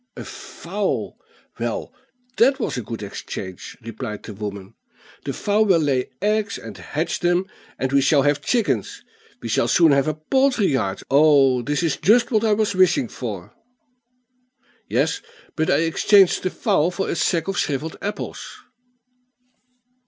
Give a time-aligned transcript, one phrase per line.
[0.17, 1.19] "A fowl!
[1.59, 1.93] Well,
[2.37, 4.73] that was a good exchange," replied the woman.
[5.25, 7.45] "The fowl will lay eggs and hatch them,
[7.77, 9.03] and we shall have chickens;
[9.43, 11.03] we shall soon have a poultry yard.
[11.11, 13.53] Oh, this is just what I was wishing for."
[14.89, 15.21] "Yes,
[15.55, 18.57] but I exchanged the fowl for a sack of shrivelled apples."